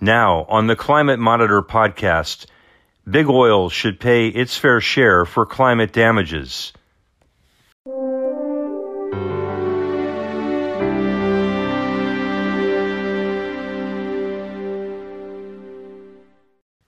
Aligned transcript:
Now, 0.00 0.46
on 0.48 0.68
the 0.68 0.76
Climate 0.76 1.18
Monitor 1.18 1.60
podcast, 1.60 2.46
Big 3.10 3.28
Oil 3.28 3.68
should 3.68 3.98
pay 3.98 4.28
its 4.28 4.56
fair 4.56 4.80
share 4.80 5.24
for 5.24 5.44
climate 5.44 5.92
damages. 5.92 6.72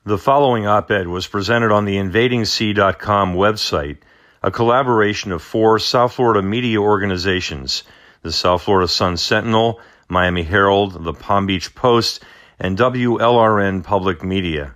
The 0.05 0.19
following 0.19 0.67
op 0.67 0.91
ed 0.93 1.09
was 1.09 1.27
presented 1.27 1.73
on 1.73 1.87
the 1.87 1.97
InvadingSea.com 1.97 3.35
website, 3.35 3.99
a 4.43 4.53
collaboration 4.53 5.33
of 5.33 5.43
four 5.43 5.81
South 5.81 6.13
Florida 6.13 6.43
media 6.43 6.79
organizations 6.79 7.83
the 8.23 8.31
South 8.33 8.63
Florida 8.63 8.87
Sun 8.87 9.17
Sentinel, 9.17 9.81
Miami 10.09 10.43
Herald, 10.43 11.05
the 11.05 11.15
Palm 11.15 11.47
Beach 11.47 11.75
Post, 11.75 12.23
and 12.61 12.77
WLRN 12.77 13.83
Public 13.83 14.23
Media. 14.23 14.75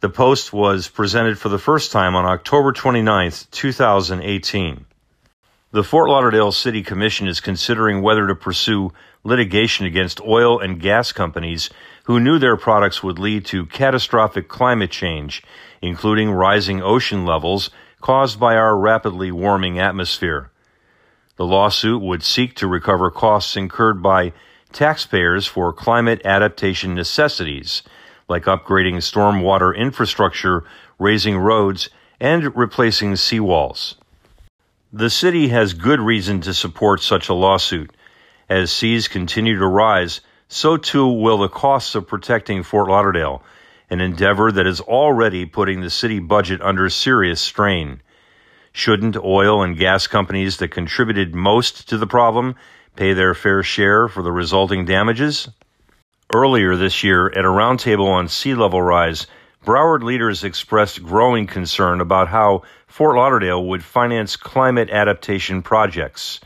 The 0.00 0.08
Post 0.08 0.54
was 0.54 0.88
presented 0.88 1.38
for 1.38 1.50
the 1.50 1.58
first 1.58 1.92
time 1.92 2.16
on 2.16 2.24
October 2.24 2.72
29, 2.72 3.30
2018. 3.50 4.86
The 5.70 5.84
Fort 5.84 6.08
Lauderdale 6.08 6.50
City 6.50 6.82
Commission 6.82 7.28
is 7.28 7.40
considering 7.40 8.00
whether 8.00 8.26
to 8.26 8.34
pursue 8.34 8.90
litigation 9.22 9.84
against 9.84 10.22
oil 10.22 10.58
and 10.58 10.80
gas 10.80 11.12
companies 11.12 11.68
who 12.04 12.18
knew 12.18 12.38
their 12.38 12.56
products 12.56 13.02
would 13.02 13.18
lead 13.18 13.44
to 13.46 13.66
catastrophic 13.66 14.48
climate 14.48 14.90
change, 14.90 15.42
including 15.82 16.30
rising 16.30 16.82
ocean 16.82 17.26
levels 17.26 17.68
caused 18.00 18.40
by 18.40 18.56
our 18.56 18.78
rapidly 18.78 19.30
warming 19.30 19.78
atmosphere. 19.78 20.50
The 21.36 21.44
lawsuit 21.44 22.00
would 22.00 22.22
seek 22.22 22.56
to 22.56 22.66
recover 22.66 23.10
costs 23.10 23.56
incurred 23.56 24.02
by 24.02 24.32
taxpayers 24.72 25.46
for 25.46 25.72
climate 25.72 26.22
adaptation 26.24 26.94
necessities, 26.94 27.82
like 28.28 28.44
upgrading 28.44 28.96
stormwater 28.96 29.76
infrastructure, 29.76 30.64
raising 30.98 31.36
roads, 31.36 31.88
and 32.20 32.56
replacing 32.56 33.12
seawalls. 33.12 33.94
The 34.92 35.10
city 35.10 35.48
has 35.48 35.74
good 35.74 36.00
reason 36.00 36.40
to 36.42 36.54
support 36.54 37.02
such 37.02 37.28
a 37.28 37.34
lawsuit. 37.34 37.90
As 38.48 38.72
seas 38.72 39.08
continue 39.08 39.58
to 39.58 39.66
rise, 39.66 40.22
so 40.48 40.78
too 40.78 41.06
will 41.06 41.38
the 41.38 41.48
costs 41.48 41.94
of 41.94 42.08
protecting 42.08 42.62
Fort 42.62 42.88
Lauderdale, 42.88 43.42
an 43.90 44.00
endeavor 44.00 44.50
that 44.50 44.66
is 44.66 44.80
already 44.80 45.44
putting 45.44 45.82
the 45.82 45.90
city 45.90 46.18
budget 46.18 46.62
under 46.62 46.88
serious 46.88 47.40
strain. 47.40 48.00
Shouldn't 48.78 49.16
oil 49.16 49.64
and 49.64 49.76
gas 49.76 50.06
companies 50.06 50.58
that 50.58 50.70
contributed 50.70 51.34
most 51.34 51.88
to 51.88 51.98
the 51.98 52.06
problem 52.06 52.54
pay 52.94 53.12
their 53.12 53.34
fair 53.34 53.64
share 53.64 54.06
for 54.06 54.22
the 54.22 54.30
resulting 54.30 54.84
damages? 54.84 55.48
Earlier 56.32 56.76
this 56.76 57.02
year, 57.02 57.26
at 57.26 57.44
a 57.44 57.48
roundtable 57.48 58.06
on 58.06 58.28
sea 58.28 58.54
level 58.54 58.80
rise, 58.80 59.26
Broward 59.66 60.04
leaders 60.04 60.44
expressed 60.44 61.02
growing 61.02 61.48
concern 61.48 62.00
about 62.00 62.28
how 62.28 62.62
Fort 62.86 63.16
Lauderdale 63.16 63.64
would 63.64 63.82
finance 63.82 64.36
climate 64.36 64.90
adaptation 64.90 65.60
projects. 65.60 66.38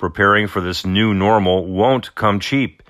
Preparing 0.00 0.48
for 0.48 0.60
this 0.60 0.84
new 0.84 1.14
normal 1.14 1.64
won't 1.64 2.12
come 2.16 2.40
cheap. 2.40 2.82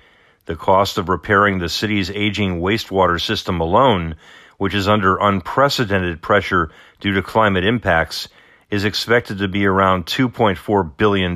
The 0.47 0.55
cost 0.55 0.97
of 0.97 1.09
repairing 1.09 1.59
the 1.59 1.69
city's 1.69 2.09
aging 2.09 2.59
wastewater 2.59 3.21
system 3.21 3.61
alone, 3.61 4.15
which 4.57 4.73
is 4.73 4.87
under 4.87 5.17
unprecedented 5.17 6.23
pressure 6.23 6.71
due 6.99 7.13
to 7.13 7.21
climate 7.21 7.65
impacts, 7.65 8.29
is 8.73 8.85
expected 8.85 9.37
to 9.37 9.47
be 9.47 9.67
around 9.67 10.07
$2.4 10.07 10.97
billion. 10.97 11.35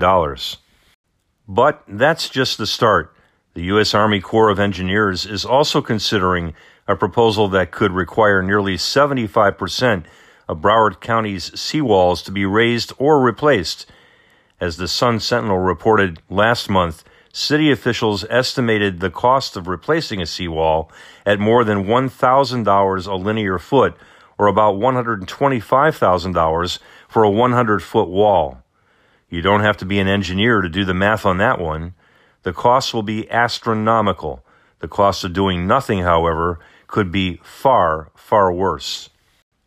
But 1.47 1.83
that's 1.87 2.29
just 2.29 2.57
the 2.57 2.65
start. 2.65 3.15
The 3.53 3.61
U.S. 3.65 3.93
Army 3.93 4.19
Corps 4.21 4.49
of 4.49 4.59
Engineers 4.59 5.23
is 5.27 5.45
also 5.45 5.79
considering 5.79 6.55
a 6.87 6.95
proposal 6.95 7.47
that 7.49 7.69
could 7.69 7.91
require 7.91 8.41
nearly 8.41 8.73
75% 8.75 10.05
of 10.49 10.61
Broward 10.61 10.99
County's 10.99 11.51
seawalls 11.51 12.25
to 12.25 12.31
be 12.31 12.43
raised 12.43 12.91
or 12.97 13.21
replaced. 13.21 13.85
As 14.59 14.77
the 14.77 14.87
Sun 14.87 15.19
Sentinel 15.19 15.59
reported 15.59 16.17
last 16.31 16.71
month, 16.71 17.03
city 17.31 17.69
officials 17.69 18.25
estimated 18.31 18.99
the 18.99 19.11
cost 19.11 19.55
of 19.55 19.67
replacing 19.67 20.23
a 20.23 20.25
seawall 20.25 20.91
at 21.23 21.39
more 21.39 21.63
than 21.63 21.85
$1,000 21.85 23.07
a 23.07 23.15
linear 23.15 23.59
foot, 23.59 23.95
or 24.37 24.47
about 24.47 24.75
$125,000 24.75 26.79
for 27.07 27.23
a 27.23 27.29
100 27.29 27.83
foot 27.83 28.09
wall. 28.09 28.63
You 29.29 29.41
don't 29.41 29.61
have 29.61 29.77
to 29.77 29.85
be 29.85 29.99
an 29.99 30.07
engineer 30.07 30.61
to 30.61 30.69
do 30.69 30.85
the 30.85 30.93
math 30.93 31.25
on 31.25 31.37
that 31.39 31.59
one. 31.59 31.93
The 32.43 32.53
costs 32.53 32.93
will 32.93 33.03
be 33.03 33.29
astronomical. 33.29 34.43
The 34.79 34.87
cost 34.87 35.23
of 35.23 35.33
doing 35.33 35.67
nothing, 35.67 35.99
however, 35.99 36.59
could 36.87 37.11
be 37.11 37.39
far, 37.43 38.11
far 38.15 38.53
worse. 38.53 39.09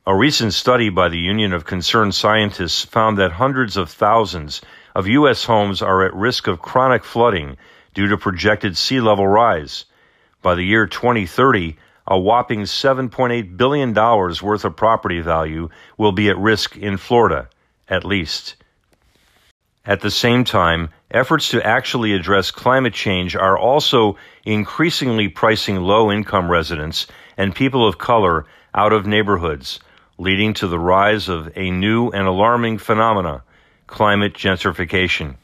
A 0.07 0.17
recent 0.17 0.55
study 0.55 0.89
by 0.89 1.09
the 1.09 1.19
Union 1.19 1.53
of 1.53 1.67
Concerned 1.67 2.15
Scientists 2.15 2.85
found 2.85 3.19
that 3.19 3.33
hundreds 3.33 3.77
of 3.77 3.91
thousands 3.91 4.63
of 4.95 5.07
U.S. 5.07 5.45
homes 5.45 5.83
are 5.83 6.07
at 6.07 6.15
risk 6.15 6.47
of 6.47 6.63
chronic 6.63 7.05
flooding 7.05 7.57
due 7.93 8.09
to 8.09 8.17
projected 8.17 8.77
sea 8.77 9.01
level 9.01 9.29
rise. 9.29 9.85
By 10.43 10.55
the 10.55 10.65
year 10.65 10.87
2030, 10.87 11.77
a 12.11 12.19
whopping 12.19 12.63
$7.8 12.63 13.57
billion 13.57 13.95
worth 13.95 14.65
of 14.65 14.77
property 14.77 15.21
value 15.21 15.69
will 15.97 16.11
be 16.11 16.29
at 16.29 16.37
risk 16.37 16.77
in 16.77 16.97
Florida, 16.97 17.49
at 17.89 18.05
least. 18.05 18.57
At 19.87 20.01
the 20.01 20.11
same 20.11 20.43
time, 20.43 20.91
efforts 21.11 21.51
to 21.51 21.65
actually 21.65 22.13
address 22.13 22.51
climate 22.51 22.95
change 22.95 23.37
are 23.37 23.57
also 23.57 24.17
increasingly 24.45 25.29
pricing 25.29 25.77
low 25.77 26.11
income 26.11 26.51
residents 26.51 27.07
and 27.37 27.55
people 27.55 27.87
of 27.87 27.97
color 27.97 28.45
out 28.75 28.93
of 28.93 29.07
neighborhoods, 29.07 29.79
leading 30.19 30.53
to 30.55 30.67
the 30.67 30.79
rise 30.79 31.29
of 31.29 31.57
a 31.57 31.71
new 31.71 32.11
and 32.11 32.27
alarming 32.27 32.79
phenomena 32.79 33.43
climate 33.87 34.35
gentrification. 34.35 35.37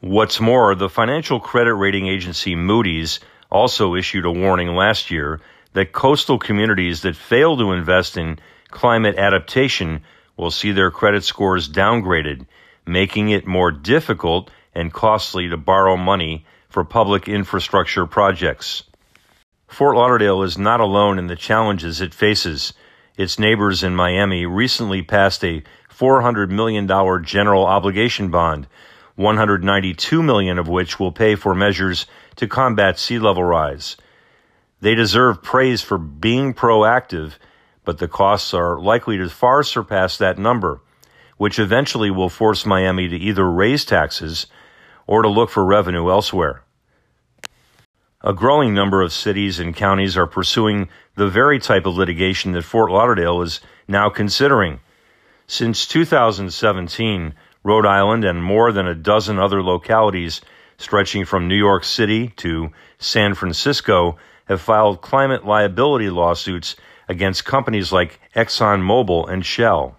What's 0.00 0.40
more, 0.40 0.74
the 0.74 0.88
financial 0.88 1.40
credit 1.40 1.74
rating 1.74 2.06
agency 2.06 2.54
Moody's 2.54 3.20
also 3.50 3.94
issued 3.94 4.26
a 4.26 4.30
warning 4.30 4.68
last 4.74 5.10
year 5.10 5.40
that 5.74 5.92
coastal 5.92 6.38
communities 6.38 7.02
that 7.02 7.16
fail 7.16 7.56
to 7.56 7.72
invest 7.72 8.16
in 8.16 8.38
climate 8.70 9.16
adaptation 9.16 10.02
will 10.36 10.50
see 10.50 10.72
their 10.72 10.90
credit 10.90 11.24
scores 11.24 11.68
downgraded, 11.68 12.46
making 12.86 13.28
it 13.28 13.46
more 13.46 13.70
difficult 13.70 14.50
and 14.74 14.92
costly 14.92 15.48
to 15.48 15.56
borrow 15.56 15.96
money 15.96 16.44
for 16.68 16.84
public 16.84 17.28
infrastructure 17.28 18.06
projects. 18.06 18.84
Fort 19.68 19.96
Lauderdale 19.96 20.42
is 20.42 20.58
not 20.58 20.80
alone 20.80 21.18
in 21.18 21.26
the 21.26 21.36
challenges 21.36 22.00
it 22.00 22.14
faces. 22.14 22.72
Its 23.16 23.38
neighbors 23.38 23.82
in 23.82 23.94
Miami 23.94 24.46
recently 24.46 25.02
passed 25.02 25.44
a 25.44 25.62
$400 25.90 26.50
million 26.50 26.86
general 27.24 27.64
obligation 27.64 28.30
bond, 28.30 28.66
192 29.16 30.22
million 30.22 30.58
of 30.58 30.68
which 30.68 30.98
will 30.98 31.12
pay 31.12 31.34
for 31.34 31.54
measures 31.54 32.06
to 32.36 32.48
combat 32.48 32.98
sea 32.98 33.18
level 33.18 33.44
rise. 33.44 33.96
They 34.82 34.96
deserve 34.96 35.44
praise 35.44 35.80
for 35.80 35.96
being 35.96 36.54
proactive, 36.54 37.34
but 37.84 37.98
the 37.98 38.08
costs 38.08 38.52
are 38.52 38.80
likely 38.80 39.16
to 39.16 39.28
far 39.28 39.62
surpass 39.62 40.16
that 40.18 40.38
number, 40.38 40.80
which 41.36 41.60
eventually 41.60 42.10
will 42.10 42.28
force 42.28 42.66
Miami 42.66 43.08
to 43.08 43.16
either 43.16 43.48
raise 43.48 43.84
taxes 43.84 44.48
or 45.06 45.22
to 45.22 45.28
look 45.28 45.50
for 45.50 45.64
revenue 45.64 46.10
elsewhere. 46.10 46.64
A 48.22 48.32
growing 48.32 48.74
number 48.74 49.02
of 49.02 49.12
cities 49.12 49.60
and 49.60 49.74
counties 49.74 50.16
are 50.16 50.26
pursuing 50.26 50.88
the 51.14 51.28
very 51.28 51.60
type 51.60 51.86
of 51.86 51.96
litigation 51.96 52.50
that 52.52 52.62
Fort 52.62 52.90
Lauderdale 52.90 53.40
is 53.42 53.60
now 53.86 54.10
considering. 54.10 54.80
Since 55.46 55.86
2017, 55.86 57.34
Rhode 57.62 57.86
Island 57.86 58.24
and 58.24 58.42
more 58.42 58.72
than 58.72 58.88
a 58.88 58.96
dozen 58.96 59.38
other 59.38 59.62
localities 59.62 60.40
stretching 60.76 61.24
from 61.24 61.46
New 61.46 61.56
York 61.56 61.84
City 61.84 62.28
to 62.38 62.72
San 62.98 63.34
Francisco 63.34 64.18
have 64.46 64.60
filed 64.60 65.00
climate 65.00 65.46
liability 65.46 66.10
lawsuits 66.10 66.76
against 67.08 67.44
companies 67.44 67.92
like 67.92 68.20
ExxonMobil 68.34 69.28
and 69.30 69.44
Shell. 69.44 69.96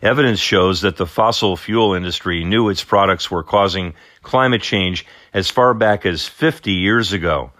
Evidence 0.00 0.38
shows 0.38 0.82
that 0.82 0.96
the 0.96 1.06
fossil 1.06 1.56
fuel 1.56 1.94
industry 1.94 2.44
knew 2.44 2.68
its 2.68 2.84
products 2.84 3.30
were 3.30 3.42
causing 3.42 3.94
climate 4.22 4.62
change 4.62 5.04
as 5.34 5.50
far 5.50 5.74
back 5.74 6.06
as 6.06 6.26
50 6.26 6.72
years 6.72 7.12
ago. 7.12 7.50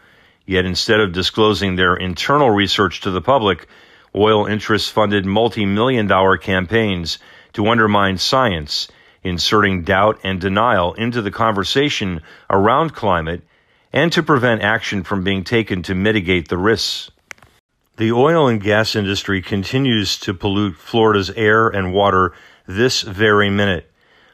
Yet 0.47 0.65
instead 0.65 1.01
of 1.01 1.13
disclosing 1.13 1.75
their 1.75 1.97
internal 1.97 2.51
research 2.51 3.01
to 3.03 3.11
the 3.11 3.21
public, 3.21 3.67
Oil 4.15 4.47
interests 4.47 4.89
funded 4.89 5.27
multi 5.27 5.67
million 5.67 6.07
dollar 6.07 6.39
campaigns 6.39 7.19
to 7.53 7.67
undermine 7.69 8.17
science, 8.17 8.89
inserting 9.23 9.83
doubt 9.83 10.21
and 10.25 10.41
denial 10.41 10.95
into 10.95 11.21
the 11.21 11.31
conversation 11.31 12.23
around 12.49 12.95
climate 12.95 13.43
and 13.93 14.13
to 14.13 14.23
prevent 14.23 14.63
action 14.63 15.03
from 15.03 15.25
being 15.25 15.45
taken 15.45 15.83
to 15.83 15.95
mitigate 15.95 16.49
the 16.49 16.59
risks. 16.59 17.11
The 17.97 18.13
oil 18.13 18.47
and 18.47 18.63
gas 18.63 18.95
industry 18.95 19.43
continues 19.43 20.19
to 20.21 20.35
pollute 20.35 20.77
Florida's 20.77 21.31
air 21.31 21.69
and 21.69 21.93
water 21.93 22.33
this 22.67 23.03
very 23.03 23.51
minute 23.51 23.91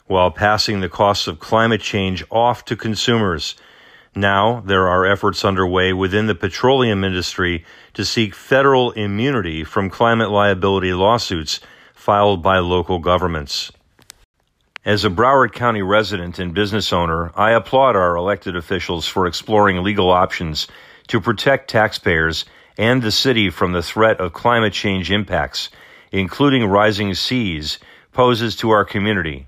while 0.07 0.31
passing 0.31 0.81
the 0.81 0.89
costs 0.89 1.27
of 1.27 1.39
climate 1.39 1.81
change 1.81 2.23
off 2.31 2.65
to 2.67 2.77
consumers. 2.77 3.55
Now, 4.15 4.61
there 4.61 4.87
are 4.87 5.07
efforts 5.07 5.45
underway 5.45 5.93
within 5.93 6.27
the 6.27 6.35
petroleum 6.35 7.05
industry 7.05 7.65
to 7.95 8.05
seek 8.05 8.35
federal 8.35 8.91
immunity 8.93 9.65
from 9.65 9.89
climate 9.89 10.31
liability 10.31 10.93
lawsuits 10.93 11.61
filed 11.95 12.43
by 12.43 12.59
local 12.59 12.99
governments. 12.99 13.73
As 14.85 15.05
a 15.05 15.11
Broward 15.11 15.53
County 15.53 15.83
resident 15.83 16.39
and 16.39 16.53
business 16.53 16.93
owner, 16.93 17.33
I 17.35 17.53
applaud 17.53 17.97
our 17.97 18.17
elected 18.17 18.57
officials 18.57 19.07
for 19.07 19.27
exploring 19.27 19.83
legal 19.83 20.11
options 20.11 20.69
to 21.09 21.21
protect 21.21 21.71
taxpayers 21.71 22.45
and 22.77 23.03
the 23.03 23.13
city 23.13 23.51
from 23.51 23.73
the 23.73 23.83
threat 23.83 24.21
of 24.21 24.33
climate 24.33 24.73
change 24.73 25.11
impacts, 25.11 25.71
including 26.13 26.67
rising 26.67 27.15
seas, 27.15 27.79
poses 28.13 28.57
to 28.57 28.71
our 28.71 28.85
community, 28.85 29.47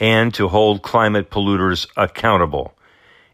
and 0.00 0.32
to 0.34 0.48
hold 0.48 0.82
climate 0.82 1.30
polluters 1.30 1.86
accountable 1.96 2.76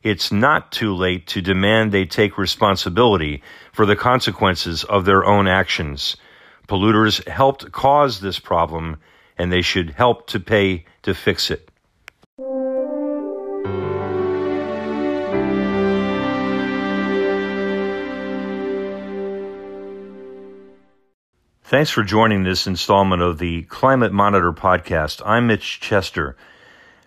it's 0.03 0.33
not 0.33 0.73
too 0.73 0.95
late 0.95 1.27
to 1.29 1.41
demand 1.41 1.93
they 1.93 2.05
take 2.05 2.37
responsibility 2.37 3.43
for 3.73 3.87
the 3.87 3.97
consequences 3.97 4.85
of 4.85 5.05
their 5.05 5.25
own 5.25 5.47
actions. 5.47 6.17
Polluters 6.69 7.27
helped 7.29 7.71
cause 7.73 8.21
this 8.21 8.39
problem, 8.39 8.99
and 9.39 9.53
they 9.53 9.63
should 9.63 9.91
help 9.91 10.27
to 10.29 10.41
pay 10.41 10.85
to 11.03 11.15
fix 11.15 11.51
it. 11.51 11.69
Thanks 21.65 21.91
for 21.91 22.03
joining 22.03 22.43
this 22.43 22.67
installment 22.67 23.23
of 23.23 23.39
the 23.39 23.63
Climate 23.63 24.13
Monitor 24.13 24.53
podcast. 24.53 25.23
I'm 25.25 25.47
Mitch 25.47 25.81
Chester. 25.81 26.37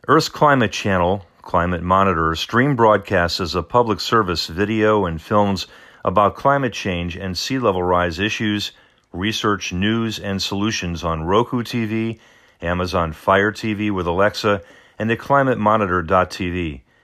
Earth's 0.08 0.28
Climate 0.28 0.72
Channel 0.72 1.24
Climate 1.46 1.84
Monitor 1.84 2.34
stream 2.36 2.76
broadcasts 2.76 3.40
as 3.40 3.54
a 3.54 3.62
public 3.62 4.00
service 4.00 4.48
video 4.48 5.06
and 5.06 5.22
films 5.22 5.68
about 6.04 6.36
climate 6.36 6.74
change 6.74 7.16
and 7.16 7.38
sea 7.38 7.60
level 7.60 7.84
rise 7.84 8.18
issues, 8.18 8.72
research, 9.16 9.74
news, 9.74 10.20
and 10.20 10.42
solutions 10.42 11.04
on 11.04 11.24
Roku 11.24 11.64
TV, 11.64 12.20
Amazon 12.62 13.14
Fire 13.14 13.52
TV 13.52 13.92
with 13.92 14.08
Alexa, 14.08 14.62
and 15.00 15.12
at 15.12 15.20
climatemonitor.tv. 15.20 16.82